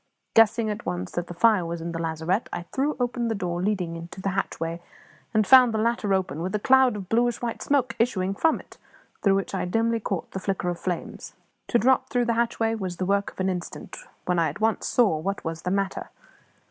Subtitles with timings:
[0.33, 3.61] Guessing at once that the fire was in the lazarette, I threw open the door
[3.61, 4.81] leading to the hatchway,
[5.31, 8.79] and found the latter open, with a cloud of bluish white smoke issuing from it,
[9.21, 11.35] through which I dimly caught the flicker of flames.
[11.67, 13.95] To drop through the hatchway was the work of an instant,
[14.25, 16.09] when I at once saw what was the matter.